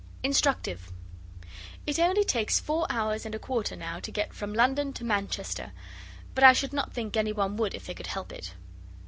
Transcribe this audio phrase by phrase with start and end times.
[0.23, 0.91] INSTRUCTIVE
[1.85, 5.73] It only takes four hours and a quarter now to get from London to Manchester;
[6.33, 8.55] but I should not think any one would if they could help it.